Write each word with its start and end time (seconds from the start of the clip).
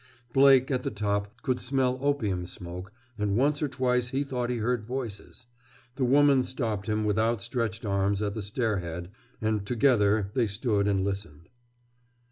Blake, 0.33 0.71
at 0.71 0.81
the 0.81 0.89
top, 0.89 1.43
could 1.43 1.59
smell 1.59 1.99
opium 2.01 2.47
smoke, 2.47 2.91
and 3.19 3.37
once 3.37 3.61
or 3.61 3.67
twice 3.67 4.09
he 4.09 4.23
thought 4.23 4.49
he 4.49 4.57
heard 4.57 4.83
voices. 4.83 5.45
The 5.95 6.03
woman 6.05 6.41
stopped 6.41 6.87
him, 6.87 7.05
with 7.05 7.19
outstretched 7.19 7.85
arms, 7.85 8.19
at 8.23 8.33
the 8.33 8.41
stair 8.41 8.77
head, 8.79 9.11
and 9.41 9.63
together 9.63 10.31
they 10.33 10.47
stood 10.47 10.87
and 10.87 11.03
listened. 11.03 11.49